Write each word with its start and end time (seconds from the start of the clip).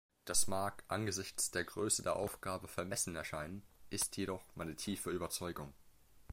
Das 0.25 0.47
mag 0.47 0.83
angesichts 0.87 1.51
der 1.51 1.63
Größe 1.63 2.01
der 2.01 2.15
Aufgabe 2.15 2.67
vermessen 2.67 3.15
erscheinen, 3.15 3.61
ist 3.91 4.17
jedoch 4.17 4.43
meine 4.55 4.75
tiefe 4.75 5.11
Überzeugung. 5.11 5.75